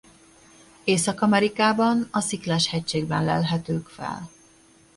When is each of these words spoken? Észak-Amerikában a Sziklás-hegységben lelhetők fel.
Észak-Amerikában 0.83 2.07
a 2.11 2.19
Sziklás-hegységben 2.19 3.23
lelhetők 3.25 3.87
fel. 3.87 4.29